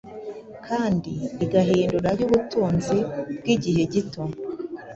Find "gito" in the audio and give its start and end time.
3.93-4.21